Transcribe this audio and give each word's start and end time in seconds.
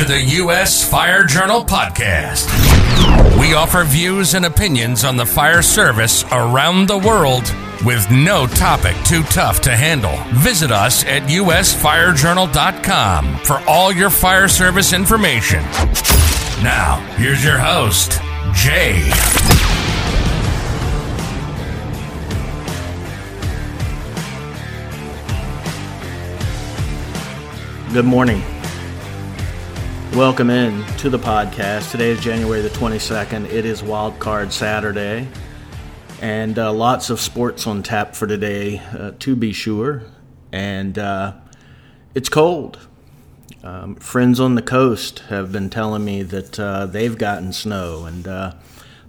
to 0.00 0.06
the 0.06 0.22
U.S. 0.36 0.88
Fire 0.88 1.24
Journal 1.24 1.62
podcast. 1.62 2.48
We 3.38 3.52
offer 3.52 3.84
views 3.84 4.32
and 4.32 4.46
opinions 4.46 5.04
on 5.04 5.18
the 5.18 5.26
fire 5.26 5.60
service 5.60 6.24
around 6.32 6.88
the 6.88 6.96
world 6.96 7.54
with 7.84 8.10
no 8.10 8.46
topic 8.46 8.96
too 9.04 9.22
tough 9.24 9.60
to 9.60 9.76
handle. 9.76 10.16
Visit 10.32 10.70
us 10.70 11.04
at 11.04 11.24
usfirejournal.com 11.24 13.36
for 13.40 13.60
all 13.68 13.92
your 13.92 14.08
fire 14.08 14.48
service 14.48 14.94
information. 14.94 15.62
Now, 16.62 17.00
here's 17.18 17.44
your 17.44 17.58
host, 17.58 18.22
Jay. 18.54 19.02
Good 27.92 28.06
morning. 28.06 28.42
Welcome 30.14 30.50
in 30.50 30.84
to 30.96 31.08
the 31.08 31.20
podcast. 31.20 31.92
Today 31.92 32.10
is 32.10 32.20
January 32.20 32.62
the 32.62 32.68
22nd. 32.70 33.44
It 33.46 33.64
is 33.64 33.82
Wild 33.82 34.18
Card 34.18 34.52
Saturday, 34.52 35.28
and 36.20 36.58
uh, 36.58 36.72
lots 36.72 37.10
of 37.10 37.20
sports 37.20 37.66
on 37.66 37.84
tap 37.84 38.16
for 38.16 38.26
today, 38.26 38.78
uh, 38.78 39.12
to 39.20 39.36
be 39.36 39.52
sure. 39.52 40.02
And 40.50 40.98
uh, 40.98 41.34
it's 42.14 42.28
cold. 42.28 42.88
Um, 43.62 43.94
friends 43.94 44.40
on 44.40 44.56
the 44.56 44.62
coast 44.62 45.20
have 45.28 45.52
been 45.52 45.70
telling 45.70 46.04
me 46.04 46.24
that 46.24 46.58
uh, 46.58 46.86
they've 46.86 47.16
gotten 47.16 47.52
snow, 47.52 48.04
and 48.04 48.26
uh, 48.26 48.54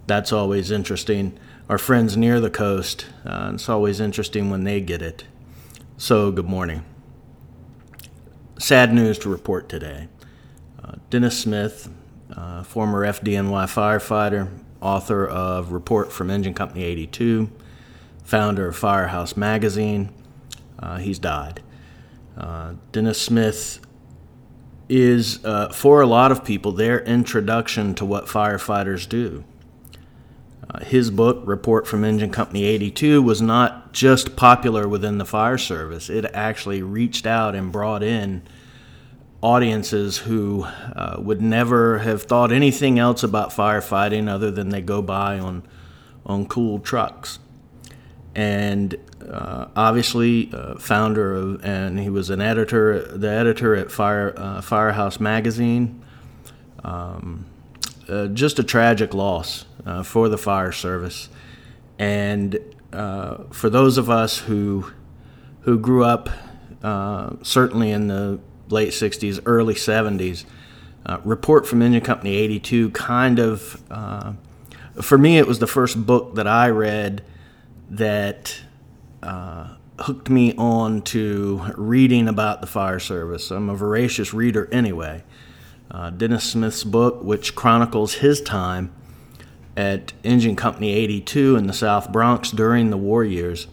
that's 0.06 0.32
always 0.32 0.70
interesting. 0.70 1.38
Our 1.68 1.80
friends 1.80 2.16
near 2.16 2.40
the 2.40 2.52
coast, 2.52 3.08
uh, 3.26 3.52
it's 3.56 3.68
always 3.68 4.00
interesting 4.00 4.52
when 4.52 4.66
they 4.66 4.80
get 4.80 5.02
it. 5.02 5.24
So, 5.98 6.32
good 6.32 6.48
morning 6.48 6.86
sad 8.62 8.94
news 8.94 9.18
to 9.20 9.30
report 9.30 9.68
today. 9.68 10.08
Uh, 10.84 10.94
Dennis 11.10 11.40
Smith, 11.40 11.90
uh, 12.36 12.64
former 12.64 13.06
FDNY 13.06 13.66
firefighter, 13.66 14.50
author 14.82 15.28
of 15.28 15.72
Report 15.72 16.12
from 16.12 16.32
Engine 16.32 16.54
Company 16.54 16.84
82, 16.84 17.50
founder 18.24 18.68
of 18.68 18.76
Firehouse 18.76 19.38
Magazine, 19.38 20.12
uh, 20.80 20.98
he's 20.98 21.20
died. 21.20 21.62
Uh, 22.36 22.74
Dennis 22.92 23.22
Smith 23.22 23.80
is, 24.90 25.38
for 25.72 26.02
a 26.02 26.08
lot 26.08 26.32
of 26.32 26.44
people, 26.44 26.72
their 26.72 27.02
introduction 27.02 27.94
to 27.96 28.06
what 28.06 28.26
firefighters 28.26 29.08
do. 29.08 29.44
His 30.82 31.12
book, 31.12 31.42
Report 31.46 31.86
from 31.86 32.06
Engine 32.06 32.32
Company 32.32 32.64
82, 32.64 33.22
was 33.22 33.42
not 33.42 33.92
just 33.94 34.36
popular 34.38 34.88
within 34.88 35.18
the 35.18 35.26
fire 35.26 35.58
service, 35.58 36.10
it 36.10 36.26
actually 36.34 36.82
reached 36.82 37.26
out 37.26 37.56
and 37.56 37.72
brought 37.72 38.02
in 38.02 38.42
audiences 39.42 40.20
who 40.20 40.64
uh, 40.96 41.18
would 41.20 41.42
never 41.42 42.00
have 42.00 42.24
thought 42.24 42.52
anything 42.52 43.00
else 43.00 43.24
about 43.24 43.50
firefighting 43.50 44.30
other 44.30 44.52
than 44.52 44.70
they 44.70 44.82
go 44.82 45.02
by 45.02 45.40
on, 45.40 45.64
on 46.26 46.46
cool 46.46 46.80
trucks. 46.80 47.40
And 48.36 48.96
uh, 49.28 49.68
obviously, 49.76 50.50
uh, 50.54 50.76
founder 50.76 51.34
of, 51.36 51.66
and 51.66 52.00
he 52.00 52.10
was 52.10 52.30
an 52.30 52.40
editor, 52.40 53.02
the 53.18 53.30
editor 53.30 53.76
at 53.76 53.92
Fire, 53.92 54.34
uh, 54.38 54.62
Firehouse 54.62 55.20
Magazine. 55.20 56.04
Um, 56.84 57.46
uh, 58.08 58.28
just 58.28 58.60
a 58.60 58.64
tragic 58.64 59.14
loss 59.14 59.66
uh, 59.86 60.04
for 60.04 60.28
the 60.30 60.38
fire 60.38 60.72
service, 60.72 61.30
and 62.00 62.58
for 62.92 63.70
those 63.70 63.98
of 63.98 64.10
us 64.10 64.40
who 64.40 64.92
who 65.62 65.78
grew 65.78 66.04
up 66.04 66.30
certainly 67.44 67.92
in 67.92 68.08
the 68.08 68.40
late 68.72 68.90
'60s, 68.90 69.40
early 69.46 69.76
'70s. 69.76 70.46
Uh, 71.06 71.20
Report 71.24 71.68
from 71.68 71.82
Engine 71.82 72.02
Company 72.02 72.36
'82 72.36 72.92
kind 72.92 73.40
of 73.40 73.82
uh, 73.90 74.34
for 75.02 75.18
me 75.18 75.40
it 75.40 75.48
was 75.48 75.60
the 75.60 75.68
first 75.68 76.06
book 76.06 76.36
that 76.36 76.48
I 76.48 76.70
read 76.70 77.24
that 77.90 78.62
hooked 80.00 80.30
me 80.30 80.54
on 80.56 81.02
to 81.02 81.64
reading 81.76 82.28
about 82.28 82.62
the 82.62 82.68
fire 82.68 83.00
service. 83.00 83.52
I'm 83.52 83.70
a 83.70 83.76
voracious 83.76 84.34
reader 84.34 84.68
anyway 84.72 85.24
uh, 85.92 86.10
Dennis 86.10 86.46
Smith's 86.46 86.84
book, 86.84 87.22
which 87.22 87.54
chronicles 87.54 88.16
his 88.16 88.42
time 88.42 88.92
at 89.76 90.14
Engine 90.24 90.56
Company 90.56 90.94
82 90.94 91.58
in 91.58 91.68
the 91.68 91.74
South 91.74 92.12
Bronx 92.12 92.52
during 92.52 92.90
the 92.90 92.98
war 92.98 93.24
years, 93.24 93.68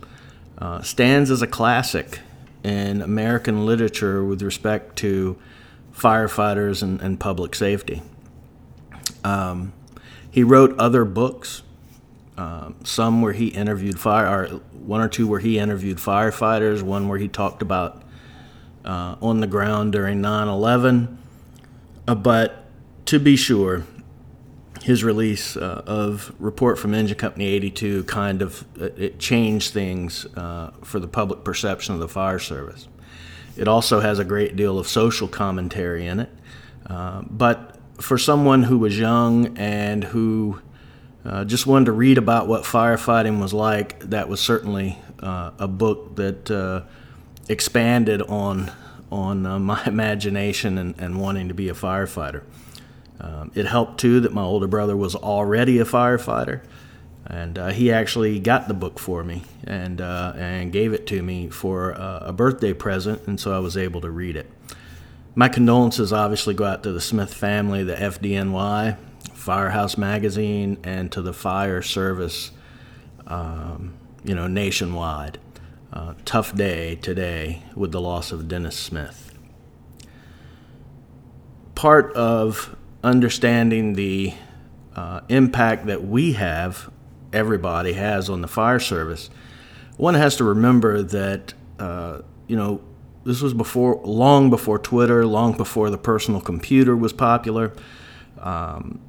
uh, 0.59 0.83
stands 0.83 1.31
as 1.31 1.43
a 1.43 1.47
classic 1.47 2.21
in 2.65 3.03
American 3.03 3.67
literature 3.67 4.25
with 4.25 4.43
respect 4.43 4.97
to 4.97 5.39
firefighters 5.95 6.83
and, 6.83 7.01
and 7.01 7.19
public 7.19 7.55
safety. 7.55 8.03
Um, 9.25 9.73
he 10.31 10.43
wrote 10.43 10.79
other 10.79 11.05
books, 11.05 11.63
um, 12.37 12.77
some 12.85 13.23
where 13.23 13.33
he 13.33 13.49
interviewed 13.49 13.99
fire, 13.99 14.27
or 14.27 14.47
one 14.73 15.01
or 15.01 15.09
two 15.09 15.27
where 15.27 15.41
he 15.41 15.59
interviewed 15.59 15.99
firefighters, 15.99 16.83
one 16.83 17.09
where 17.09 17.19
he 17.19 17.29
talked 17.29 17.63
about 17.63 18.03
uh, 18.85 19.17
on 19.21 19.41
the 19.41 19.47
ground 19.47 19.93
during 19.93 20.21
9 20.21 20.49
11. 20.49 21.19
Uh, 22.07 22.15
but 22.15 22.65
to 23.07 23.19
be 23.19 23.37
sure, 23.37 23.85
his 24.89 25.05
release 25.05 25.55
uh, 25.55 25.83
of 25.87 26.35
Report 26.39 26.79
from 26.79 26.95
Engine 26.95 27.19
Company 27.19 27.45
82 27.45 28.05
kind 28.05 28.41
of 28.41 28.65
uh, 28.81 28.87
it 28.97 29.19
changed 29.19 29.75
things 29.75 30.25
uh, 30.35 30.71
for 30.83 30.99
the 30.99 31.07
public 31.07 31.45
perception 31.45 31.93
of 31.93 32.01
the 32.01 32.09
fire 32.09 32.39
service. 32.39 32.89
It 33.59 33.69
also 33.69 34.01
has 34.01 34.19
a 34.19 34.25
great 34.25 34.57
deal 34.57 34.79
of 34.79 34.89
social 34.89 35.29
commentary 35.29 36.07
in 36.07 36.21
it. 36.21 36.31
Uh, 36.87 37.21
but 37.29 37.77
for 38.01 38.17
someone 38.17 38.63
who 38.63 38.79
was 38.79 38.99
young 38.99 39.59
and 39.59 40.05
who 40.05 40.63
uh, 41.23 41.45
just 41.45 41.67
wanted 41.67 41.85
to 41.85 41.93
read 41.93 42.17
about 42.17 42.49
what 42.49 42.63
firefighting 42.63 43.43
was 43.43 43.53
like, 43.53 44.01
that 44.09 44.27
was 44.31 44.41
certainly 44.41 44.99
a 45.19 45.69
book 45.69 46.17
that 46.17 46.87
expanded 47.51 48.23
on 48.23 48.71
on 49.11 49.45
uh, 49.45 49.59
my 49.59 49.83
imagination 49.87 50.79
and, 50.79 50.95
and, 50.99 51.19
wanting 51.19 51.49
to 51.49 51.55
be 51.55 51.69
a 51.69 51.75
firefighter. 51.75 52.43
Um, 53.21 53.51
it 53.55 53.67
helped 53.67 53.99
too 53.99 54.21
that 54.21 54.33
my 54.33 54.43
older 54.43 54.69
brother 54.69 54.97
was 54.97 55.15
already 55.15 55.79
a 55.79 55.85
firefighter, 55.85 56.61
and 57.27 57.59
uh, 57.59 57.69
he 57.69 57.91
actually 57.91 58.39
got 58.39 58.69
the 58.69 58.75
book 58.75 58.99
for 58.99 59.25
me 59.25 59.43
and 59.65 60.01
uh, 60.01 60.33
and 60.37 60.73
gave 60.73 60.93
it 60.93 61.07
to 61.09 61.23
me 61.23 61.49
for 61.49 61.95
uh, 61.95 62.21
a 62.23 62.33
birthday 62.33 62.73
present, 62.73 63.27
and 63.27 63.41
so 63.41 63.55
I 63.55 63.59
was 63.59 63.77
able 63.77 64.01
to 64.03 64.11
read 64.11 64.37
it. 64.37 64.51
My 65.35 65.49
condolences 65.49 66.13
obviously 66.13 66.55
go 66.55 66.65
out 66.65 66.83
to 66.85 66.93
the 66.93 67.01
Smith 67.01 67.33
family, 67.33 67.85
the 67.85 67.95
FDNY, 67.95 68.97
Firehouse 69.35 69.97
Magazine, 69.97 70.79
and 70.83 71.13
to 71.13 71.23
the 71.23 71.33
fire 71.33 71.83
service, 71.83 72.51
um, 73.27 73.95
you 74.25 74.35
know, 74.35 74.47
nationwide. 74.47 75.39
Uh, 75.93 76.15
tough 76.25 76.55
day 76.55 76.97
today 76.97 77.63
with 77.75 77.93
the 77.93 78.01
loss 78.01 78.31
of 78.31 78.47
Dennis 78.47 78.77
Smith. 78.77 79.33
Part 81.75 82.13
of 82.15 82.77
understanding 83.03 83.95
the 83.95 84.35
uh, 84.95 85.21
impact 85.29 85.87
that 85.87 86.05
we 86.05 86.33
have, 86.33 86.91
everybody 87.33 87.93
has 87.93 88.29
on 88.29 88.41
the 88.41 88.49
fire 88.49 88.81
service, 88.81 89.31
one 89.97 90.15
has 90.15 90.37
to 90.37 90.45
remember 90.45 91.03
that, 91.03 91.55
uh, 91.79 92.21
you 92.47 92.57
know, 92.57 92.81
this 93.25 93.41
was 93.41 93.53
before, 93.53 94.01
long 94.05 94.49
before 94.49 94.79
Twitter, 94.79 95.27
long 95.27 95.57
before 95.57 95.91
the 95.91 95.99
personal 95.99 96.41
computer 96.41 96.97
was 96.97 97.13
popular. 97.13 97.73
Um, 98.41 99.01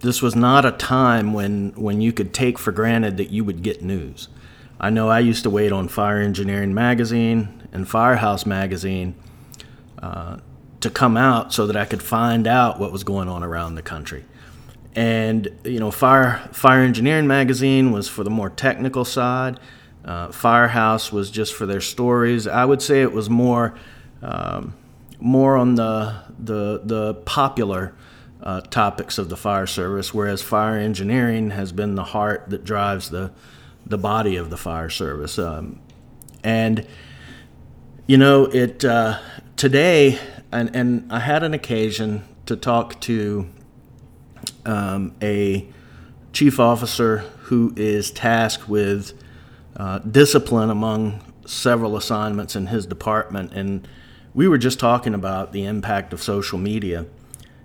this 0.00 0.20
was 0.20 0.34
not 0.34 0.64
a 0.64 0.72
time 0.72 1.32
when, 1.32 1.70
when 1.76 2.00
you 2.00 2.12
could 2.12 2.34
take 2.34 2.58
for 2.58 2.72
granted 2.72 3.16
that 3.16 3.30
you 3.30 3.44
would 3.44 3.62
get 3.62 3.82
news. 3.82 4.28
I 4.80 4.90
know 4.90 5.08
I 5.08 5.20
used 5.20 5.44
to 5.44 5.50
wait 5.50 5.70
on 5.70 5.86
Fire 5.86 6.20
Engineering 6.20 6.74
Magazine 6.74 7.68
and 7.72 7.88
Firehouse 7.88 8.44
Magazine 8.44 9.14
uh, 10.02 10.38
to 10.82 10.90
come 10.90 11.16
out 11.16 11.52
so 11.52 11.66
that 11.66 11.76
I 11.76 11.84
could 11.84 12.02
find 12.02 12.46
out 12.46 12.78
what 12.78 12.92
was 12.92 13.04
going 13.04 13.28
on 13.28 13.42
around 13.42 13.76
the 13.76 13.82
country. 13.82 14.24
And 14.94 15.48
you 15.64 15.80
know, 15.80 15.90
Fire 15.90 16.46
Fire 16.52 16.82
Engineering 16.82 17.26
Magazine 17.26 17.92
was 17.92 18.08
for 18.08 18.24
the 18.24 18.30
more 18.30 18.50
technical 18.50 19.04
side. 19.04 19.58
Uh, 20.04 20.30
Firehouse 20.32 21.10
was 21.12 21.30
just 21.30 21.54
for 21.54 21.64
their 21.64 21.80
stories. 21.80 22.46
I 22.46 22.64
would 22.64 22.82
say 22.82 23.00
it 23.00 23.12
was 23.12 23.30
more 23.30 23.74
um, 24.20 24.74
more 25.18 25.56
on 25.56 25.76
the 25.76 26.14
the 26.38 26.82
the 26.84 27.14
popular 27.24 27.94
uh, 28.42 28.60
topics 28.62 29.18
of 29.18 29.28
the 29.28 29.36
fire 29.36 29.66
service, 29.66 30.12
whereas 30.12 30.42
Fire 30.42 30.76
Engineering 30.76 31.50
has 31.50 31.72
been 31.72 31.94
the 31.94 32.04
heart 32.04 32.50
that 32.50 32.64
drives 32.64 33.10
the 33.10 33.32
the 33.86 33.98
body 33.98 34.36
of 34.36 34.50
the 34.50 34.56
fire 34.56 34.90
service. 34.90 35.38
Um, 35.38 35.80
and 36.44 36.86
you 38.06 38.18
know, 38.18 38.46
it 38.46 38.84
uh, 38.84 39.20
today, 39.56 40.18
and, 40.52 40.76
and 40.76 41.12
I 41.12 41.20
had 41.20 41.42
an 41.42 41.54
occasion 41.54 42.24
to 42.46 42.56
talk 42.56 43.00
to 43.02 43.48
um, 44.66 45.14
a 45.22 45.66
chief 46.32 46.60
officer 46.60 47.18
who 47.18 47.72
is 47.76 48.10
tasked 48.10 48.68
with 48.68 49.12
uh, 49.76 49.98
discipline 50.00 50.70
among 50.70 51.20
several 51.46 51.96
assignments 51.96 52.54
in 52.54 52.66
his 52.66 52.86
department, 52.86 53.52
and 53.52 53.86
we 54.34 54.46
were 54.48 54.58
just 54.58 54.78
talking 54.78 55.14
about 55.14 55.52
the 55.52 55.64
impact 55.64 56.12
of 56.12 56.22
social 56.22 56.58
media. 56.58 57.06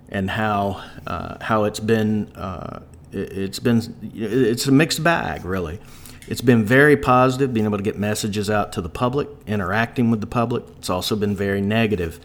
and 0.08 0.30
how 0.30 0.82
uh, 1.06 1.36
how 1.42 1.64
it's 1.64 1.80
been 1.80 2.28
uh, 2.34 2.80
it's 3.12 3.58
been 3.58 3.82
it's 4.14 4.66
a 4.66 4.72
mixed 4.72 5.02
bag 5.04 5.44
really. 5.44 5.78
It's 6.26 6.42
been 6.42 6.64
very 6.64 6.96
positive, 6.96 7.54
being 7.54 7.64
able 7.64 7.78
to 7.78 7.82
get 7.82 7.98
messages 7.98 8.50
out 8.50 8.72
to 8.74 8.82
the 8.82 8.90
public, 8.90 9.28
interacting 9.46 10.10
with 10.10 10.20
the 10.20 10.26
public. 10.26 10.64
It's 10.76 10.90
also 10.90 11.16
been 11.16 11.34
very 11.34 11.62
negative 11.62 12.20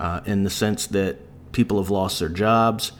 uh, 0.00 0.20
in 0.24 0.44
the 0.44 0.50
sense 0.50 0.86
that 0.88 1.18
people 1.52 1.76
have 1.76 1.90
lost 1.90 2.18
their 2.18 2.30
jobs. 2.30 2.92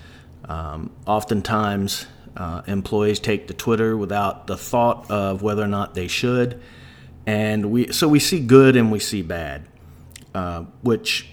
Um, 0.45 0.91
oftentimes, 1.07 2.07
uh, 2.37 2.61
employees 2.67 3.19
take 3.19 3.49
to 3.49 3.55
Twitter 3.55 3.97
without 3.97 4.47
the 4.47 4.57
thought 4.57 5.11
of 5.11 5.41
whether 5.43 5.63
or 5.63 5.69
not 5.69 5.95
they 5.95 6.09
should, 6.09 6.61
and 7.27 7.71
we 7.71 7.91
so 7.91 8.07
we 8.07 8.21
see 8.21 8.41
good 8.41 8.77
and 8.77 8.93
we 8.93 8.99
see 8.99 9.23
bad, 9.23 9.67
uh, 10.35 10.65
which, 10.83 11.29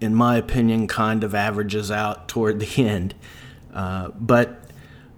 in 0.00 0.14
my 0.14 0.36
opinion, 0.36 0.86
kind 0.86 1.24
of 1.24 1.34
averages 1.34 1.90
out 1.90 2.28
toward 2.28 2.60
the 2.64 2.86
end. 2.86 3.14
Uh, 3.72 4.10
but 4.10 4.70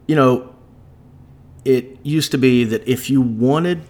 you 0.06 0.16
know, 0.16 0.54
it 1.66 1.98
used 2.02 2.30
to 2.30 2.38
be 2.38 2.64
that 2.64 2.86
if 2.88 3.10
you 3.10 3.20
wanted 3.20 3.82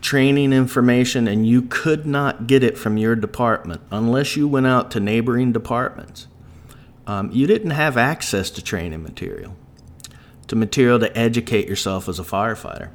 training 0.00 0.52
information 0.52 1.28
and 1.28 1.46
you 1.46 1.62
could 1.62 2.06
not 2.06 2.46
get 2.46 2.64
it 2.64 2.78
from 2.78 2.96
your 2.96 3.14
department 3.14 3.80
unless 3.90 4.36
you 4.36 4.48
went 4.48 4.66
out 4.66 4.90
to 4.90 5.00
neighboring 5.00 5.52
departments, 5.52 6.26
um, 7.06 7.30
you 7.32 7.46
didn't 7.46 7.70
have 7.70 7.96
access 7.96 8.50
to 8.50 8.62
training 8.62 9.02
material, 9.02 9.56
to 10.46 10.56
material 10.56 10.98
to 10.98 11.18
educate 11.18 11.68
yourself 11.68 12.08
as 12.08 12.18
a 12.18 12.22
firefighter. 12.24 12.90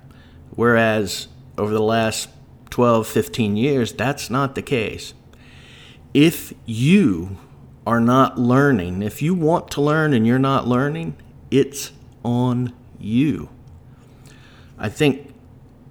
Whereas 0.51 1.27
over 1.57 1.73
the 1.73 1.81
last 1.81 2.29
12, 2.69 3.07
15 3.07 3.57
years, 3.57 3.93
that's 3.93 4.29
not 4.29 4.55
the 4.55 4.61
case. 4.61 5.13
If 6.13 6.53
you 6.65 7.37
are 7.85 7.99
not 7.99 8.39
learning, 8.39 9.03
if 9.03 9.21
you 9.21 9.33
want 9.33 9.69
to 9.71 9.81
learn 9.81 10.13
and 10.13 10.25
you're 10.25 10.39
not 10.39 10.67
learning, 10.67 11.17
it's 11.51 11.91
on 12.23 12.73
you. 12.99 13.49
I 14.77 14.89
think 14.89 15.34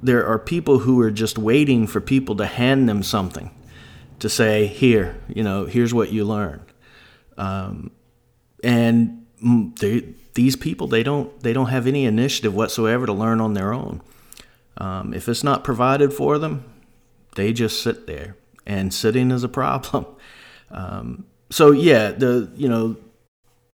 there 0.05 0.27
are 0.27 0.39
people 0.39 0.81
who 0.81 1.01
are 1.01 1.11
just 1.11 1.39
waiting 1.39 1.87
for 1.87 1.99
people 1.99 2.37
to 2.37 2.45
hand 2.45 2.87
them 2.89 3.03
something 3.03 3.51
to 4.19 4.29
say, 4.29 4.67
here, 4.67 5.19
you 5.29 5.43
know, 5.43 5.65
here's 5.65 5.95
what 5.95 6.13
you 6.13 6.27
learn. 6.27 6.61
Um, 7.39 7.91
and 8.63 9.27
they, 9.81 10.15
these 10.35 10.57
people, 10.57 10.89
they 10.89 11.03
don't, 11.03 11.41
they 11.41 11.55
don't 11.55 11.69
have 11.69 11.87
any 11.87 12.05
initiative 12.05 12.55
whatsoever 12.55 13.07
to 13.07 13.15
learn 13.15 13.41
on 13.41 13.55
their 13.55 13.73
own. 13.73 14.03
Um, 14.77 15.15
if 15.15 15.27
it's 15.27 15.43
not 15.43 15.65
provided 15.65 16.13
for 16.13 16.39
them, 16.39 16.65
they 17.35 17.55
just 17.55 17.83
sit 17.83 18.07
there, 18.07 18.37
and 18.67 18.93
sitting 18.93 19.31
is 19.31 19.43
a 19.43 19.49
problem. 19.49 20.07
Um, 20.71 21.27
so 21.51 21.71
yeah, 21.71 22.11
the 22.11 22.51
you 22.57 22.69
know, 22.69 22.97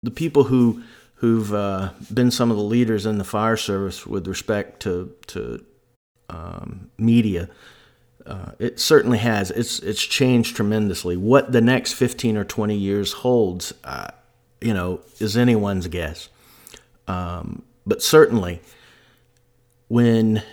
the 0.04 0.12
people 0.12 0.46
who 0.46 0.84
who've 1.14 1.54
uh, 1.54 1.92
been 2.14 2.30
some 2.30 2.52
of 2.52 2.58
the 2.58 2.64
leaders 2.64 3.06
in 3.06 3.20
the 3.20 3.24
fire 3.24 3.56
service 3.56 4.06
with 4.06 4.28
respect 4.28 4.82
to 4.82 5.16
to 5.28 5.64
um, 6.30 6.90
media. 6.98 7.50
Uh, 8.26 8.52
it 8.60 8.80
certainly 8.80 9.18
has. 9.18 9.50
It's 9.52 9.80
it's 9.80 10.04
changed 10.04 10.56
tremendously. 10.56 11.18
What 11.18 11.52
the 11.52 11.62
next 11.62 11.94
fifteen 11.94 12.38
or 12.38 12.44
twenty 12.44 12.76
years 12.76 13.12
holds, 13.12 13.74
uh, 13.84 14.10
you 14.62 14.74
know, 14.74 15.02
is 15.20 15.36
anyone's 15.36 15.88
guess. 15.88 16.30
Um, 17.08 17.64
but 17.88 18.04
certainly, 18.04 18.62
when 19.88 20.44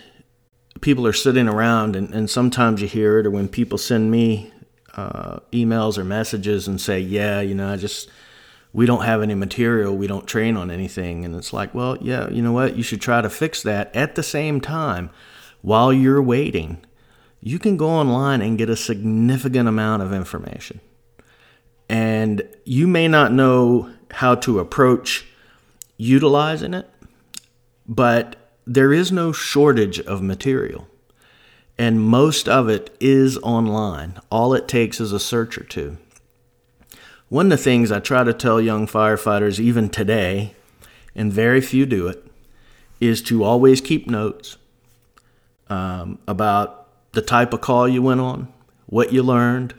people 0.81 1.07
are 1.07 1.13
sitting 1.13 1.49
around, 1.49 1.97
and, 1.97 2.15
and 2.15 2.31
sometimes 2.31 2.81
you 2.81 2.89
hear 2.89 3.19
it, 3.19 3.27
or 3.27 3.31
when 3.31 3.49
people 3.49 3.77
send 3.77 4.11
me 4.11 4.53
uh, 4.95 5.41
emails 5.53 5.99
or 5.99 6.05
messages 6.05 6.67
and 6.67 6.81
say, 6.81 6.99
"Yeah, 6.99 7.41
you 7.41 7.55
know, 7.55 7.73
I 7.73 7.77
just." 7.77 8.09
we 8.73 8.85
don't 8.85 9.05
have 9.05 9.23
any 9.23 9.35
material, 9.35 9.97
we 9.97 10.07
don't 10.07 10.27
train 10.27 10.55
on 10.55 10.71
anything. 10.71 11.25
And 11.25 11.35
it's 11.35 11.51
like, 11.51 11.75
well, 11.75 11.97
yeah, 11.99 12.29
you 12.29 12.43
know 12.43 12.53
what? 12.53 12.77
You 12.77 12.83
should 12.83 13.01
try 13.01 13.23
to 13.23 13.31
fix 13.31 13.63
that. 13.63 13.95
At 13.97 14.17
the 14.17 14.23
same 14.23 14.61
time, 14.61 15.09
while 15.63 15.93
you're 15.93 16.23
waiting, 16.23 16.79
you 17.41 17.59
can 17.59 17.77
go 17.77 17.89
online 17.89 18.43
and 18.43 18.59
get 18.59 18.71
a 18.71 18.77
significant 18.77 19.69
amount 19.69 20.03
of 20.03 20.13
information. 20.13 20.81
And 21.89 22.43
you 22.65 22.87
may 22.89 23.09
not 23.09 23.33
know 23.33 23.91
how 24.11 24.35
to 24.37 24.59
approach 24.59 25.27
utilizing 25.97 26.75
it, 26.75 26.91
but 27.87 28.37
there 28.67 28.93
is 28.93 29.13
no 29.13 29.33
shortage 29.33 30.01
of 30.01 30.23
material. 30.23 30.89
And 31.79 32.01
most 32.01 32.49
of 32.49 32.69
it 32.69 32.97
is 33.01 33.39
online. 33.39 34.21
All 34.31 34.55
it 34.55 34.67
takes 34.67 35.01
is 35.01 35.13
a 35.13 35.21
search 35.21 35.59
or 35.59 35.65
two. 35.65 35.99
One 37.29 37.47
of 37.47 37.51
the 37.59 37.63
things 37.63 37.93
I 37.93 38.01
try 38.01 38.25
to 38.25 38.33
tell 38.33 38.61
young 38.61 38.87
firefighters, 38.87 39.61
even 39.61 39.89
today, 39.89 40.55
and 41.15 41.33
very 41.33 41.61
few 41.61 41.85
do 41.85 42.09
it, 42.09 42.25
is 43.01 43.21
to 43.23 43.45
always 43.45 43.81
keep 43.81 44.09
notes 44.09 44.57
um, 45.69 46.19
about 46.29 46.89
the 47.13 47.23
type 47.23 47.53
of 47.53 47.61
call 47.61 47.89
you 47.89 48.03
went 48.03 48.21
on, 48.21 48.53
what 48.87 49.13
you 49.13 49.23
learned, 49.23 49.75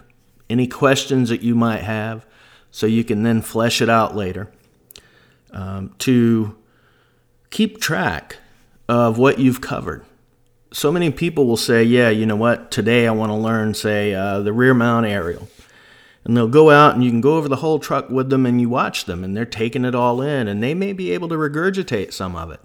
any 0.49 0.67
questions 0.67 1.29
that 1.29 1.41
you 1.41 1.55
might 1.55 1.81
have, 1.81 2.25
so 2.71 2.85
you 2.85 3.03
can 3.03 3.23
then 3.23 3.41
flesh 3.41 3.81
it 3.81 3.89
out 3.89 4.15
later. 4.15 4.51
Um, 5.51 5.95
to 5.99 6.57
keep 7.49 7.79
track 7.79 8.37
of 8.89 9.17
what 9.17 9.39
you've 9.39 9.61
covered. 9.61 10.03
So 10.73 10.91
many 10.91 11.09
people 11.09 11.47
will 11.47 11.57
say, 11.57 11.83
Yeah, 11.83 12.09
you 12.09 12.25
know 12.25 12.35
what, 12.35 12.69
today 12.69 13.07
I 13.07 13.11
want 13.11 13.31
to 13.31 13.35
learn, 13.35 13.73
say, 13.73 14.13
uh, 14.13 14.41
the 14.41 14.51
rear 14.51 14.73
mount 14.73 15.05
aerial 15.05 15.47
and 16.27 16.35
they'll 16.35 16.47
go 16.49 16.69
out 16.69 16.93
and 16.93 17.03
you 17.03 17.09
can 17.09 17.21
go 17.21 17.37
over 17.37 17.47
the 17.47 17.55
whole 17.55 17.79
truck 17.79 18.09
with 18.09 18.29
them 18.29 18.45
and 18.45 18.59
you 18.59 18.67
watch 18.67 19.05
them 19.05 19.23
and 19.23 19.35
they're 19.35 19.45
taking 19.45 19.85
it 19.85 19.95
all 19.95 20.21
in 20.21 20.49
and 20.49 20.61
they 20.61 20.73
may 20.73 20.91
be 20.91 21.11
able 21.11 21.29
to 21.29 21.35
regurgitate 21.35 22.11
some 22.11 22.35
of 22.35 22.51
it 22.51 22.59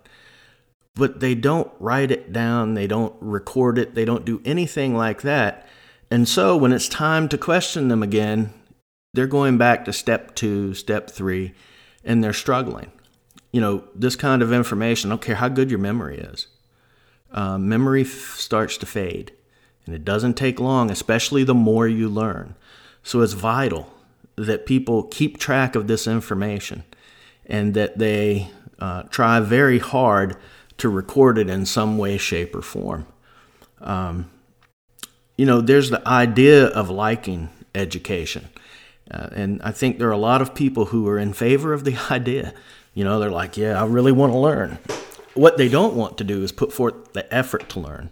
but 0.94 1.20
they 1.20 1.34
don't 1.34 1.70
write 1.78 2.10
it 2.10 2.32
down 2.32 2.74
they 2.74 2.86
don't 2.86 3.14
record 3.20 3.78
it 3.78 3.94
they 3.94 4.04
don't 4.04 4.24
do 4.24 4.40
anything 4.44 4.96
like 4.96 5.22
that. 5.22 5.66
And 6.10 6.28
so 6.28 6.56
when 6.56 6.72
it's 6.72 6.88
time 6.88 7.28
to 7.30 7.38
question 7.38 7.88
them 7.88 8.02
again 8.02 8.52
they're 9.14 9.26
going 9.26 9.58
back 9.58 9.84
to 9.84 9.92
step 9.92 10.34
two 10.34 10.74
step 10.74 11.10
three 11.10 11.54
and 12.04 12.22
they're 12.22 12.32
struggling. 12.32 12.90
You 13.52 13.60
know 13.60 13.84
this 13.94 14.16
kind 14.16 14.42
of 14.42 14.52
information 14.52 15.10
i 15.10 15.12
don't 15.12 15.22
care 15.22 15.36
how 15.36 15.48
good 15.48 15.70
your 15.70 15.78
memory 15.78 16.18
is. 16.18 16.48
Uh, 17.30 17.56
memory 17.56 18.02
f- 18.02 18.36
starts 18.36 18.76
to 18.78 18.86
fade 18.86 19.32
and 19.86 19.94
it 19.94 20.04
doesn't 20.04 20.34
take 20.34 20.60
long 20.60 20.90
especially 20.90 21.44
the 21.44 21.54
more 21.54 21.88
you 21.88 22.08
learn. 22.08 22.54
So 23.02 23.20
it's 23.20 23.32
vital 23.32 23.92
that 24.36 24.66
people 24.66 25.04
keep 25.04 25.38
track 25.38 25.74
of 25.74 25.86
this 25.86 26.06
information 26.06 26.84
and 27.46 27.74
that 27.74 27.98
they 27.98 28.50
uh, 28.78 29.02
try 29.04 29.40
very 29.40 29.78
hard 29.78 30.36
to 30.82 30.88
record 30.88 31.38
it 31.38 31.48
in 31.48 31.64
some 31.64 31.96
way, 31.96 32.18
shape, 32.18 32.56
or 32.56 32.60
form. 32.60 33.06
Um, 33.80 34.28
you 35.36 35.46
know, 35.46 35.60
there's 35.60 35.90
the 35.90 36.06
idea 36.06 36.66
of 36.66 36.90
liking 36.90 37.50
education. 37.72 38.48
Uh, 39.08 39.28
and 39.30 39.62
I 39.62 39.70
think 39.70 40.00
there 40.00 40.08
are 40.08 40.10
a 40.12 40.16
lot 40.18 40.42
of 40.42 40.56
people 40.56 40.86
who 40.86 41.06
are 41.06 41.20
in 41.20 41.34
favor 41.34 41.72
of 41.72 41.84
the 41.84 41.96
idea. 42.10 42.52
You 42.94 43.04
know, 43.04 43.20
they're 43.20 43.30
like, 43.30 43.56
yeah, 43.56 43.80
I 43.80 43.86
really 43.86 44.10
want 44.10 44.32
to 44.32 44.38
learn. 44.38 44.78
What 45.34 45.56
they 45.56 45.68
don't 45.68 45.94
want 45.94 46.18
to 46.18 46.24
do 46.24 46.42
is 46.42 46.50
put 46.50 46.72
forth 46.72 47.12
the 47.12 47.32
effort 47.32 47.68
to 47.70 47.80
learn. 47.80 48.10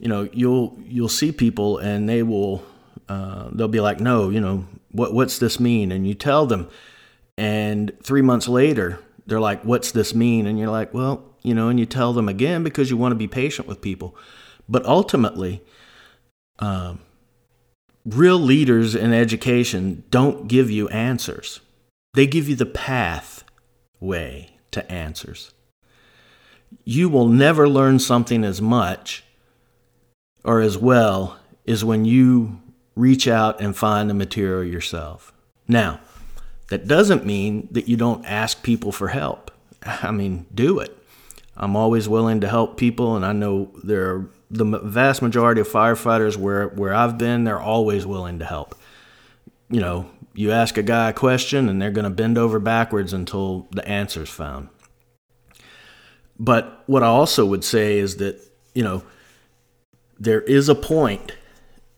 You 0.00 0.08
know, 0.08 0.28
you'll 0.32 0.76
you'll 0.84 1.08
see 1.08 1.30
people 1.30 1.78
and 1.78 2.08
they 2.08 2.24
will 2.24 2.64
uh, 3.08 3.48
they'll 3.52 3.68
be 3.68 3.80
like, 3.80 4.00
no, 4.00 4.28
you 4.28 4.40
know, 4.40 4.66
what 4.90 5.14
what's 5.14 5.38
this 5.38 5.60
mean? 5.60 5.92
And 5.92 6.04
you 6.04 6.14
tell 6.14 6.46
them, 6.46 6.68
and 7.38 7.92
three 8.02 8.22
months 8.22 8.48
later, 8.48 8.98
they're 9.24 9.40
like, 9.40 9.62
what's 9.62 9.92
this 9.92 10.16
mean? 10.16 10.48
And 10.48 10.58
you're 10.58 10.68
like, 10.68 10.92
well, 10.92 11.31
you 11.42 11.54
know, 11.54 11.68
and 11.68 11.78
you 11.78 11.86
tell 11.86 12.12
them 12.12 12.28
again 12.28 12.62
because 12.62 12.90
you 12.90 12.96
want 12.96 13.12
to 13.12 13.16
be 13.16 13.28
patient 13.28 13.68
with 13.68 13.80
people. 13.80 14.16
But 14.68 14.84
ultimately, 14.86 15.62
um, 16.58 17.00
real 18.04 18.38
leaders 18.38 18.94
in 18.94 19.12
education 19.12 20.04
don't 20.10 20.48
give 20.48 20.70
you 20.70 20.88
answers. 20.88 21.60
They 22.14 22.26
give 22.26 22.48
you 22.48 22.56
the 22.56 22.66
pathway 22.66 24.50
to 24.70 24.90
answers. 24.90 25.52
You 26.84 27.08
will 27.08 27.28
never 27.28 27.68
learn 27.68 27.98
something 27.98 28.44
as 28.44 28.60
much 28.60 29.24
or 30.44 30.60
as 30.60 30.76
well 30.76 31.38
as 31.66 31.84
when 31.84 32.04
you 32.04 32.60
reach 32.96 33.28
out 33.28 33.60
and 33.60 33.76
find 33.76 34.10
the 34.10 34.14
material 34.14 34.64
yourself. 34.64 35.32
Now, 35.68 36.00
that 36.68 36.86
doesn't 36.86 37.26
mean 37.26 37.68
that 37.70 37.88
you 37.88 37.96
don't 37.96 38.24
ask 38.24 38.62
people 38.62 38.92
for 38.92 39.08
help. 39.08 39.50
I 39.82 40.10
mean, 40.10 40.46
do 40.54 40.78
it. 40.78 40.96
I'm 41.56 41.76
always 41.76 42.08
willing 42.08 42.40
to 42.40 42.48
help 42.48 42.76
people, 42.76 43.16
and 43.16 43.24
I 43.26 43.32
know 43.32 43.70
there 43.84 44.10
are 44.10 44.30
the 44.50 44.64
vast 44.64 45.22
majority 45.22 45.60
of 45.60 45.68
firefighters 45.68 46.36
where, 46.36 46.68
where 46.68 46.94
I've 46.94 47.18
been, 47.18 47.44
they're 47.44 47.60
always 47.60 48.06
willing 48.06 48.38
to 48.38 48.44
help. 48.44 48.74
You 49.70 49.80
know, 49.80 50.10
you 50.34 50.50
ask 50.50 50.78
a 50.78 50.82
guy 50.82 51.10
a 51.10 51.12
question, 51.12 51.68
and 51.68 51.80
they're 51.80 51.90
going 51.90 52.04
to 52.04 52.10
bend 52.10 52.38
over 52.38 52.58
backwards 52.58 53.12
until 53.12 53.68
the 53.70 53.86
answer's 53.86 54.30
found. 54.30 54.68
But 56.38 56.82
what 56.86 57.02
I 57.02 57.06
also 57.06 57.44
would 57.46 57.64
say 57.64 57.98
is 57.98 58.16
that, 58.16 58.40
you 58.74 58.82
know, 58.82 59.02
there 60.18 60.40
is 60.40 60.68
a 60.68 60.74
point 60.74 61.32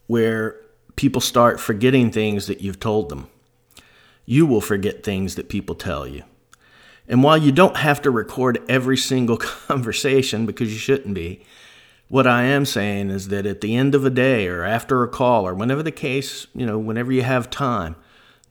where 0.09 0.57
people 0.97 1.21
start 1.21 1.61
forgetting 1.61 2.11
things 2.11 2.47
that 2.49 2.61
you've 2.61 2.81
told 2.81 3.09
them. 3.09 3.29
you 4.27 4.47
will 4.47 4.61
forget 4.61 5.03
things 5.03 5.35
that 5.35 5.49
people 5.49 5.75
tell 5.75 6.07
you. 6.07 6.23
And 7.09 7.23
while 7.23 7.37
you 7.37 7.53
don't 7.53 7.77
have 7.77 8.01
to 8.03 8.11
record 8.11 8.63
every 8.69 8.97
single 8.97 9.37
conversation 9.69 10.47
because 10.47 10.73
you 10.73 10.79
shouldn't 10.79 11.15
be, 11.15 11.43
what 12.09 12.27
I 12.27 12.45
am 12.45 12.65
saying 12.65 13.11
is 13.11 13.29
that 13.29 13.47
at 13.47 13.61
the 13.61 13.75
end 13.75 13.95
of 13.95 14.05
a 14.05 14.11
day 14.11 14.47
or 14.47 14.65
after 14.65 15.03
a 15.03 15.09
call 15.09 15.47
or 15.47 15.55
whenever 15.55 15.83
the 15.83 15.91
case, 15.91 16.47
you 16.55 16.67
know, 16.67 16.79
whenever 16.79 17.13
you 17.13 17.23
have 17.23 17.51
time, 17.51 17.97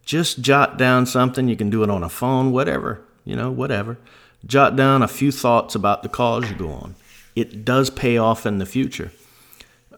just 0.04 0.42
jot 0.42 0.78
down 0.78 1.06
something. 1.06 1.48
You 1.48 1.56
can 1.56 1.70
do 1.70 1.84
it 1.84 1.90
on 1.90 2.04
a 2.04 2.10
phone, 2.10 2.52
whatever, 2.52 3.02
you 3.24 3.36
know, 3.36 3.52
whatever. 3.52 3.98
Jot 4.46 4.76
down 4.76 5.02
a 5.02 5.08
few 5.08 5.32
thoughts 5.32 5.76
about 5.76 6.04
the 6.04 6.10
calls 6.10 6.50
you 6.50 6.56
go 6.56 6.70
on. 6.70 6.96
It 7.36 7.64
does 7.64 7.90
pay 7.90 8.18
off 8.18 8.46
in 8.46 8.58
the 8.58 8.66
future. 8.66 9.12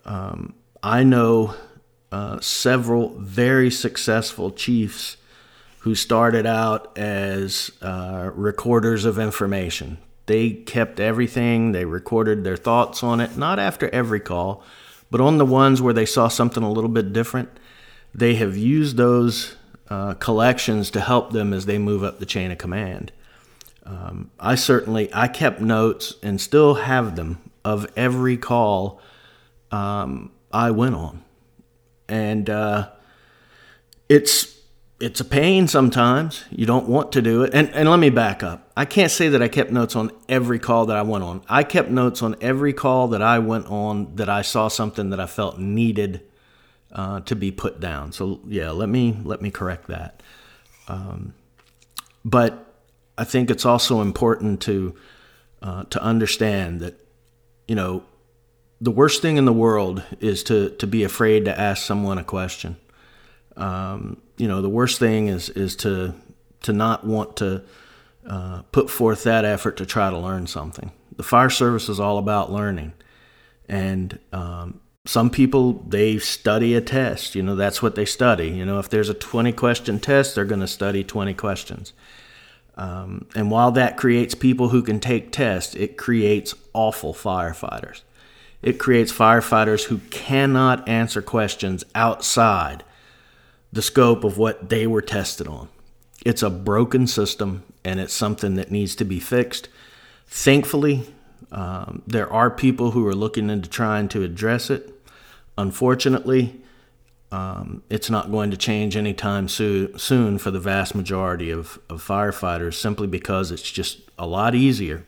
Um, 0.06 0.54
I 0.84 1.04
know 1.04 1.56
uh, 2.12 2.40
several 2.40 3.18
very 3.18 3.72
successful 3.72 4.52
chiefs 4.52 5.18
who 5.86 5.94
started 5.94 6.48
out 6.48 6.98
as 6.98 7.70
uh, 7.80 8.32
recorders 8.34 9.06
of 9.06 9.20
information. 9.20 10.00
They 10.26 10.50
kept 10.50 11.00
everything, 11.00 11.74
they 11.74 11.86
recorded 11.86 12.44
their 12.44 12.58
thoughts 12.58 13.04
on 13.04 13.22
it, 13.22 13.38
not 13.38 13.60
after 13.60 13.88
every 13.90 14.20
call, 14.20 14.64
but 15.12 15.22
on 15.22 15.38
the 15.38 15.46
ones 15.46 15.84
where 15.84 15.94
they 15.94 16.08
saw 16.08 16.28
something 16.28 16.64
a 16.64 16.72
little 16.72 16.90
bit 16.90 17.14
different. 17.14 17.50
They 18.16 18.34
have 18.34 18.58
used 18.58 18.98
those 18.98 19.58
uh, 19.88 20.16
collections 20.16 20.90
to 20.90 21.02
help 21.02 21.34
them 21.34 21.54
as 21.54 21.68
they 21.68 21.78
move 21.78 22.04
up 22.04 22.18
the 22.18 22.26
chain 22.26 22.50
of 22.50 22.58
command. 22.58 23.12
Um, 23.84 24.32
I 24.40 24.56
certainly 24.56 25.14
I 25.14 25.28
kept 25.28 25.62
notes 25.62 26.16
and 26.24 26.42
still 26.42 26.74
have 26.74 27.16
them 27.16 27.52
of 27.64 27.86
every 27.96 28.38
call 28.38 29.00
um, 29.70 30.32
I 30.52 30.72
went 30.72 30.96
on, 30.96 31.24
and 32.10 32.50
uh, 32.50 32.90
it's 34.10 34.55
it's 35.00 35.20
a 35.20 35.26
pain 35.26 35.68
sometimes. 35.68 36.46
You 36.50 36.66
don't 36.66 36.88
want 36.88 37.12
to 37.14 37.22
do 37.22 37.44
it. 37.44 37.54
And, 37.54 37.70
and 37.74 37.90
let 37.90 38.00
me 38.00 38.10
back 38.10 38.44
up. 38.44 38.72
I 38.78 38.86
can't 38.86 39.12
say 39.12 39.30
that 39.30 39.42
I 39.42 39.48
kept 39.48 39.72
notes 39.72 39.96
on 39.96 40.12
every 40.30 40.58
call 40.58 40.86
that 40.86 40.96
I 40.96 41.02
went 41.02 41.24
on. 41.24 41.42
I 41.50 41.64
kept 41.64 41.90
notes 41.90 42.22
on 42.22 42.36
every 42.40 42.72
call 42.72 43.10
that 43.10 43.22
I 43.22 43.40
went 43.40 43.68
on 43.68 44.16
that 44.16 44.30
I 44.30 44.42
saw 44.42 44.68
something 44.70 45.10
that 45.10 45.20
I 45.20 45.26
felt 45.26 45.60
needed 45.60 46.22
uh, 46.92 47.20
to 47.22 47.36
be 47.36 47.52
put 47.52 47.80
down. 47.82 48.14
So 48.14 48.40
yeah, 48.48 48.72
let 48.72 48.88
me 48.88 49.18
let 49.24 49.42
me 49.42 49.52
correct 49.52 49.88
that. 49.88 50.24
Um, 50.88 51.34
but 52.24 52.74
I 53.18 53.26
think 53.26 53.52
it's 53.52 53.66
also 53.66 54.02
important 54.02 54.62
to 54.62 54.96
uh, 55.62 55.84
to 55.86 56.02
understand 56.02 56.80
that 56.80 57.00
you 57.68 57.76
know 57.76 58.04
the 58.80 58.92
worst 58.92 59.22
thing 59.22 59.36
in 59.36 59.44
the 59.44 59.54
world 59.54 60.04
is 60.22 60.42
to 60.44 60.70
to 60.70 60.88
be 60.88 61.04
afraid 61.04 61.46
to 61.46 61.60
ask 61.60 61.86
someone 61.86 62.18
a 62.18 62.24
question. 62.24 62.78
Um, 63.58 64.22
you 64.38 64.48
know, 64.48 64.62
the 64.62 64.70
worst 64.70 65.00
thing 65.00 65.28
is 65.28 65.50
is 65.50 65.76
to 65.78 66.14
to 66.64 66.74
not 66.74 67.06
want 67.06 67.38
to 67.38 67.64
uh, 68.28 68.64
put 68.72 68.90
forth 68.90 69.24
that 69.24 69.46
effort 69.46 69.78
to 69.78 69.86
try 69.86 70.10
to 70.10 70.18
learn 70.18 70.48
something. 70.48 70.92
The 71.16 71.24
fire 71.24 71.50
service 71.50 71.90
is 71.90 72.00
all 72.00 72.18
about 72.18 72.52
learning, 72.52 72.94
and 73.70 74.20
um, 74.34 74.82
some 75.06 75.30
people 75.30 75.74
they 75.88 76.18
study 76.18 76.74
a 76.74 76.82
test 76.82 77.36
you 77.36 77.44
know 77.44 77.56
that's 77.56 77.82
what 77.82 77.96
they 77.96 78.06
study. 78.06 78.50
You 78.50 78.66
know 78.66 78.80
if 78.80 78.90
there's 78.90 79.10
a 79.10 79.14
20 79.14 79.54
question 79.54 80.00
test 80.00 80.36
they're 80.36 80.46
going 80.46 80.62
to 80.62 80.68
study 80.68 81.04
20 81.04 81.34
questions. 81.34 81.94
Um, 82.78 83.28
and 83.36 83.50
while 83.50 83.72
that 83.72 83.96
creates 83.96 84.36
people 84.36 84.70
who 84.70 84.82
can 84.82 85.00
take 85.00 85.32
tests 85.32 85.76
it 85.76 85.98
creates 85.98 86.54
awful 86.74 87.14
firefighters. 87.14 88.02
It 88.62 88.80
creates 88.80 89.14
firefighters 89.14 89.86
who 89.86 90.00
cannot 90.10 90.90
answer 90.90 91.22
questions 91.22 91.86
outside 91.94 92.84
the 93.76 93.82
scope 93.82 94.24
of 94.24 94.38
what 94.38 94.70
they 94.70 94.88
were 94.88 95.02
tested 95.02 95.48
on. 95.48 95.68
It's 96.26 96.42
a 96.42 96.50
broken 96.50 97.08
system 97.08 97.64
and 97.84 98.00
it's 98.00 98.14
something 98.14 98.56
that 98.56 98.72
needs 98.72 98.96
to 98.96 99.06
be 99.06 99.20
fixed. 99.20 99.68
Thankfully 100.28 101.06
um, 101.52 102.02
there 102.08 102.32
are 102.32 102.50
people 102.50 102.92
who 102.92 103.06
are 103.06 103.14
looking 103.14 103.50
into 103.50 103.70
trying 103.70 104.08
to 104.10 104.24
address 104.24 104.70
it. 104.70 104.92
Unfortunately, 105.58 106.62
um, 107.34 107.84
it's 107.90 108.10
not 108.10 108.32
going 108.32 108.50
to 108.52 108.58
change 108.58 108.96
anytime 108.96 109.50
so- 109.50 109.96
soon 109.98 110.38
for 110.38 110.52
the 110.52 110.60
vast 110.60 110.96
majority 110.96 111.52
of, 111.52 111.78
of 111.90 112.02
firefighters 112.02 112.76
simply 112.76 113.08
because 113.08 113.52
it's 113.52 113.70
just 113.70 114.00
a 114.18 114.26
lot 114.26 114.56
easier 114.56 115.04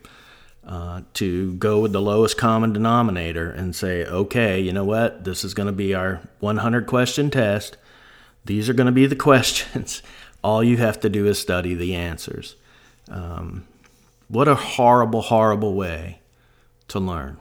uh, 0.66 1.02
to 1.14 1.54
go 1.54 1.80
with 1.80 1.94
the 1.94 2.02
lowest 2.02 2.38
common 2.38 2.74
denominator 2.74 3.50
and 3.50 3.74
say, 3.74 4.04
okay, 4.06 4.60
you 4.60 4.74
know 4.74 4.84
what, 4.84 5.24
this 5.24 5.46
is 5.46 5.54
going 5.54 5.68
to 5.68 5.74
be 5.74 5.94
our 5.94 6.20
100 6.42 6.86
question 6.86 7.30
test. 7.30 7.78
These 8.48 8.70
are 8.70 8.74
going 8.74 8.88
to 8.88 8.92
be 8.92 9.06
the 9.06 9.16
questions. 9.16 10.02
All 10.44 10.64
you 10.64 10.78
have 10.78 11.00
to 11.02 11.10
do 11.10 11.28
is 11.28 11.38
study 11.40 11.74
the 11.74 11.96
answers. 11.96 12.56
Um, 13.10 13.68
what 14.28 14.48
a 14.48 14.56
horrible, 14.56 15.22
horrible 15.22 15.74
way 15.74 16.20
to 16.90 17.00
learn. 17.00 17.38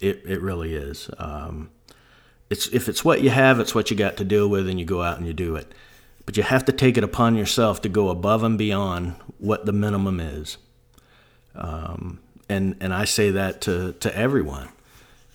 It, 0.00 0.22
it 0.24 0.40
really 0.40 0.74
is. 0.74 1.10
Um, 1.18 1.70
it's 2.50 2.68
if 2.68 2.88
it's 2.88 3.04
what 3.04 3.22
you 3.22 3.30
have, 3.30 3.58
it's 3.60 3.74
what 3.74 3.90
you 3.90 3.96
got 3.96 4.16
to 4.18 4.24
deal 4.24 4.48
with, 4.48 4.68
and 4.68 4.78
you 4.78 4.84
go 4.84 5.02
out 5.02 5.18
and 5.18 5.26
you 5.26 5.32
do 5.32 5.56
it. 5.56 5.72
But 6.26 6.36
you 6.36 6.42
have 6.42 6.64
to 6.66 6.72
take 6.72 6.96
it 6.96 7.04
upon 7.04 7.34
yourself 7.36 7.82
to 7.82 7.88
go 7.88 8.08
above 8.08 8.42
and 8.42 8.58
beyond 8.58 9.14
what 9.38 9.66
the 9.66 9.72
minimum 9.72 10.20
is. 10.20 10.58
Um, 11.54 12.20
and 12.48 12.76
and 12.80 12.92
I 12.92 13.04
say 13.04 13.30
that 13.30 13.60
to 13.62 13.92
to 13.94 14.16
everyone. 14.16 14.68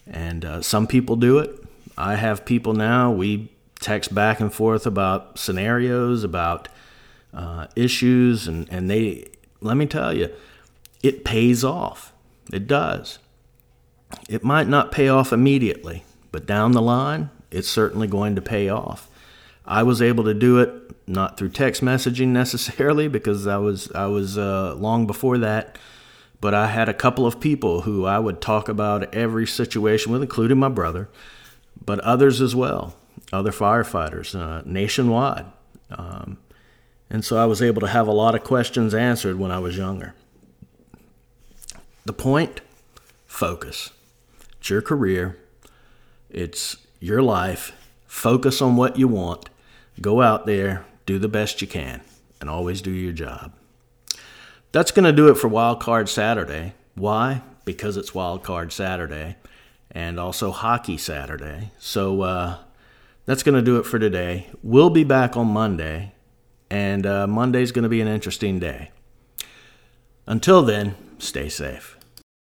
And 0.08 0.46
uh, 0.46 0.62
some 0.62 0.88
people 0.88 1.16
do 1.16 1.40
it. 1.40 1.52
I 1.98 2.16
have 2.16 2.46
people 2.46 2.74
now. 2.74 3.12
We 3.12 3.52
text 3.80 4.14
back 4.14 4.40
and 4.40 4.54
forth 4.54 4.86
about 4.86 5.38
scenarios, 5.38 6.24
about 6.24 6.68
uh, 7.34 7.68
issues, 7.76 8.48
and 8.48 8.68
and 8.70 8.90
they 8.90 9.26
let 9.62 9.78
me 9.78 9.86
tell 9.86 10.14
you, 10.14 10.30
it 11.04 11.24
pays 11.24 11.64
off. 11.64 12.14
It 12.52 12.68
does. 12.68 13.20
It 14.28 14.44
might 14.44 14.68
not 14.68 14.92
pay 14.92 15.08
off 15.08 15.32
immediately. 15.32 16.04
But 16.32 16.46
down 16.46 16.72
the 16.72 16.82
line, 16.82 17.30
it's 17.52 17.68
certainly 17.68 18.08
going 18.08 18.36
to 18.36 18.42
pay 18.42 18.70
off. 18.70 19.10
I 19.66 19.84
was 19.84 20.02
able 20.02 20.24
to 20.26 20.34
do 20.34 20.60
it 20.60 20.72
not 21.08 21.38
through 21.38 21.50
text 21.50 21.82
messaging 21.82 22.28
necessarily 22.30 23.08
because 23.08 23.48
I 23.48 23.58
was 23.58 23.92
I 23.92 24.06
was 24.06 24.38
uh, 24.38 24.76
long 24.76 25.08
before 25.08 25.38
that, 25.40 25.78
but 26.42 26.54
I 26.54 26.68
had 26.68 26.90
a 26.90 26.94
couple 26.94 27.26
of 27.26 27.40
people 27.40 27.82
who 27.82 28.06
I 28.06 28.20
would 28.20 28.42
talk 28.42 28.70
about 28.70 29.14
every 29.14 29.48
situation 29.48 30.12
with, 30.12 30.22
including 30.22 30.60
my 30.60 30.70
brother, 30.70 31.10
but 31.84 32.00
others 32.02 32.42
as 32.42 32.56
well, 32.56 32.96
other 33.32 33.52
firefighters 33.52 34.40
uh, 34.40 34.62
nationwide, 34.66 35.46
um, 35.92 36.38
and 37.10 37.24
so 37.24 37.38
I 37.38 37.46
was 37.46 37.62
able 37.62 37.82
to 37.82 37.88
have 37.88 38.08
a 38.08 38.12
lot 38.12 38.36
of 38.36 38.44
questions 38.44 38.94
answered 38.94 39.38
when 39.38 39.52
I 39.52 39.60
was 39.60 39.78
younger. 39.78 40.14
The 42.06 42.14
point: 42.14 42.62
focus. 43.28 43.92
It's 44.60 44.70
your 44.70 44.82
career. 44.82 45.38
It's 46.30 46.78
your 47.00 47.22
life. 47.22 47.72
Focus 48.06 48.62
on 48.62 48.76
what 48.76 48.98
you 48.98 49.08
want. 49.08 49.50
Go 50.02 50.22
out 50.22 50.46
there, 50.46 50.86
do 51.06 51.20
the 51.20 51.28
best 51.28 51.62
you 51.62 51.68
can, 51.68 52.02
and 52.40 52.50
always 52.50 52.82
do 52.82 52.92
your 52.92 53.14
job. 53.14 53.54
That's 54.72 54.92
going 54.92 55.06
to 55.06 55.12
do 55.12 55.30
it 55.30 55.36
for 55.36 55.48
Wild 55.48 55.80
Card 55.82 56.10
Saturday. 56.10 56.74
Why? 56.96 57.42
Because 57.66 57.98
it's 57.98 58.14
Wild 58.14 58.44
Card 58.44 58.72
Saturday 58.72 59.36
and 59.92 60.20
also 60.20 60.52
Hockey 60.52 60.98
Saturday. 60.98 61.72
So 61.80 62.22
uh, 62.22 62.58
that's 63.30 63.44
going 63.44 63.54
to 63.54 63.62
do 63.62 63.78
it 63.78 63.86
for 63.86 64.00
today. 64.00 64.48
We'll 64.64 64.90
be 64.90 65.04
back 65.04 65.38
on 65.38 65.46
Monday, 65.46 66.14
and 66.68 67.06
uh, 67.06 67.28
Monday's 67.28 67.72
going 67.72 67.84
to 67.84 67.90
be 67.90 68.02
an 68.02 68.08
interesting 68.08 68.58
day. 68.58 68.90
Until 70.26 70.64
then, 70.64 70.96
stay 71.20 71.48
safe. 71.48 71.99